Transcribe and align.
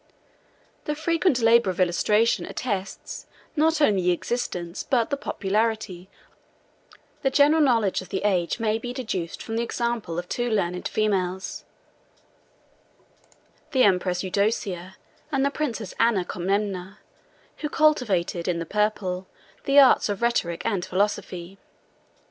The 0.85 0.95
frequent 0.95 1.41
labor 1.43 1.69
of 1.69 1.79
illustration 1.79 2.43
attests 2.47 3.27
not 3.55 3.81
only 3.81 4.01
the 4.01 4.09
existence, 4.13 4.81
but 4.81 5.11
the 5.11 5.15
popularity, 5.15 6.09
of 6.09 6.09
the 6.09 6.09
Grecian 6.09 6.89
classics: 6.89 7.17
the 7.21 7.29
general 7.29 7.61
knowledge 7.63 8.01
of 8.01 8.09
the 8.09 8.23
age 8.23 8.59
may 8.59 8.79
be 8.79 8.93
deduced 8.93 9.43
from 9.43 9.57
the 9.57 9.61
example 9.61 10.17
of 10.17 10.27
two 10.27 10.49
learned 10.49 10.87
females, 10.87 11.65
the 13.73 13.83
empress 13.83 14.23
Eudocia, 14.23 14.95
and 15.31 15.45
the 15.45 15.51
princess 15.51 15.93
Anna 15.99 16.25
Comnena, 16.25 16.97
who 17.57 17.69
cultivated, 17.69 18.47
in 18.47 18.57
the 18.57 18.65
purple, 18.65 19.27
the 19.65 19.77
arts 19.77 20.09
of 20.09 20.23
rhetoric 20.23 20.65
and 20.65 20.83
philosophy. 20.83 21.59